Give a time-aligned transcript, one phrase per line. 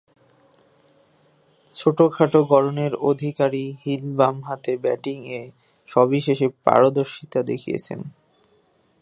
[1.71, 5.41] ছোট-খাঁটো গড়নের অধিকারী হিল বামহাতে ব্যাটিংয়ে
[5.87, 7.99] সবিশেষ পারদর্শিতা দেখিয়েছেন।